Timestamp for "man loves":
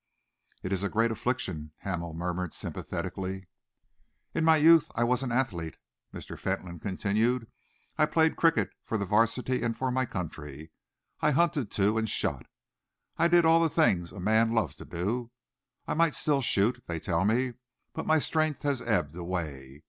14.19-14.75